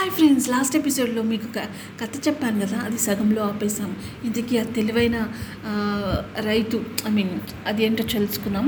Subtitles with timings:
[0.00, 1.48] Hi friends last ఎపిసోడ్లో మీకు
[2.00, 3.90] కథ చెప్పాను కదా అది సగంలో ఆపేసాం
[4.24, 5.16] ఇంతకీ ఆ తెలివైన
[6.40, 7.32] రైతు ఐ మీన్
[7.66, 8.66] అది ఏంటో తెలుసుకున్నాం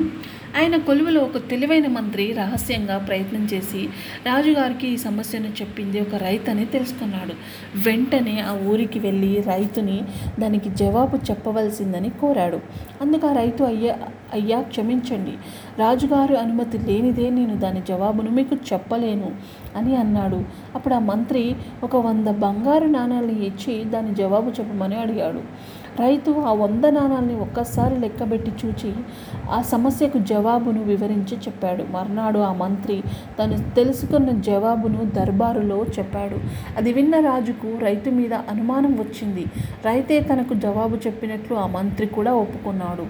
[0.58, 3.88] ఆయన కొలువులో ఒక తెలివైన మంత్రి రహస్యంగా ప్రయత్నం చేసి
[4.26, 7.35] రాజుగారికి ఈ సమస్యను చెప్పింది ఒక రైతు అని తెలుసుకున్నాడు.
[7.78, 10.03] వెంటనే ఆ ఊరికి వెళ్ళి రైతుని
[10.40, 12.60] దానికి జవాబు చెప్పవలసిందని కోరాడు.
[13.03, 13.99] అందుకు ఆ రైతు అయ్యా
[14.32, 15.32] అయ్యా క్షమించండి.
[15.78, 19.32] రాజుగారు అనుమతి లేనిదే నేను దాని జవాబును మీకు చెప్పలేను
[19.77, 20.45] అని అన్నాడు.
[20.74, 25.42] అప్పుడు ఆ మంత్రి ఒక వంద బంగారు నాణాలను ఇచ్చి దాని జవాబు చెప్పమని అడిగాడు.
[26.00, 28.92] రైతు ఆ వంద నాణాలని ఒక్కసారి లెక్కబెట్టి చూచి
[29.50, 31.84] ఆ సమస్యకు జవాబును వివరించి చెప్పాడు.
[31.91, 33.02] మర్నాడు ఆ మంత్రి
[33.38, 36.37] తను తెలుసుకున్న జవాబును దర్బారులో చెప్పాడు.
[36.77, 39.45] అది విన్న రాజుకు రైతు మీద అనుమానం వచ్చింది.
[39.84, 43.06] రైతే తనకు జవాబు చెప్పినట్లు ఆ మంత్రి కూడా ఒప్పుకున్నాడు.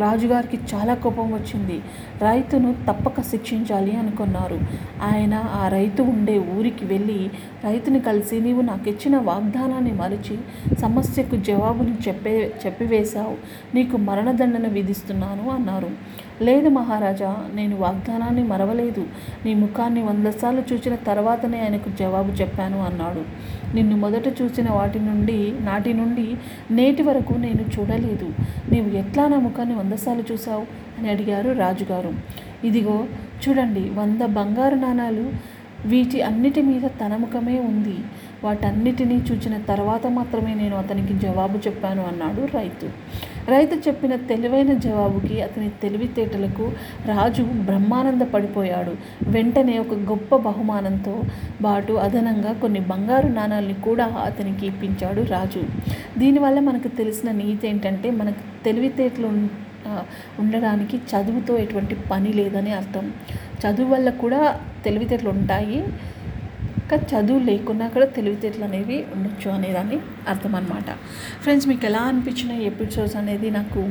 [0.00, 1.80] రాజుగారికి చాలా కోపం వచ్చింది.
[2.22, 4.60] రైతును తప్పక శిక్షించాలి అనుకున్నారు.
[5.02, 7.30] ఆయన ఆ రైతు ఉండే ఊరికి వెళ్ళి
[7.64, 10.38] రైతుని కలిసి నీవు నాకు ఇచ్చిన వాగ్దానాన్ని మరిచి
[10.76, 13.36] సమస్యకు జవాబును చెప్పే చెప్పివేశావు.
[13.74, 15.90] నీకు మరణదండన విధిస్తున్నాను అన్నారు.
[16.42, 19.06] లేదు మహారాజా నేను వాగ్దానాన్ని మరవలేదు.
[19.44, 23.22] నీ ముఖాన్ని వంద సార్లు చూసిన తర్వాతనే ఆయనకు జవాబు చెప్పాను అన్నాడు.
[23.74, 26.36] నిన్ను మొదట చూసిన వాటి నుండి నాటి నుండి
[26.70, 28.34] నేటి వరకు నేను చూడలేదు.
[28.72, 30.66] నీవు ఎట్లా నా ముఖాన్ని వంద సార్లు చూసావు
[30.98, 32.14] అని అడిగారు రాజుగారు.
[32.64, 33.04] ఇదిగో
[33.48, 37.98] చూడండి వంద బంగారు నాణాలు వీటి అన్నిటి మీద తన ముఖమే ఉంది.
[38.44, 42.88] వాటన్నిటినీ చూచిన తర్వాత మాత్రమే నేను అతనికి జవాబు చెప్పాను అన్నాడు రైతు.
[43.52, 46.64] రైతు చెప్పిన తెలివైన జవాబుకి అతని తెలివితేటలకు
[47.06, 48.92] రాజు బ్రహ్మానంద పడిపోయాడు
[49.34, 51.14] వెంటనే ఒక గొప్ప బహుమానంతో
[51.64, 55.62] పాటు అదనంగా కొన్ని బంగారు నాణాలని కూడా అతనికి ఇప్పించాడు రాజు.
[56.18, 59.30] దీనివల్ల మనకు తెలిసిన నీతి ఏంటంటే మనకు తెలివితేటలు
[60.40, 63.04] ఉండడానికి చదువుతో ఎటువంటి పని లేదని అర్థం.
[63.62, 64.40] చదువు వల్ల కూడా
[64.84, 65.78] తెలివితేటలు ఉంటాయి.
[66.90, 70.90] కానీ చదువు లేకున్నా కూడా తెలివితేటలు అనేవి ఉండొచ్చు అనేదాన్ని అర్థం అనమాట
[71.42, 73.82] ఫ్రెండ్స్ మీకు ఎలా అనిపించిన ఎపిసోడ్స్ అనేది నాకు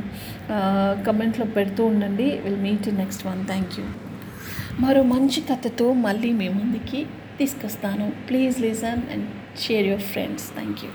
[1.08, 2.28] కమెంట్లో పెడుతూ ఉండండి.
[2.44, 3.86] Will meet next one thank you
[4.84, 7.02] మరో మంచి కథతో మళ్ళీ మీ ముందుకి
[7.38, 8.08] తీసుకొస్తాను.
[8.28, 9.28] Please listen and
[9.64, 10.90] share your friends thank you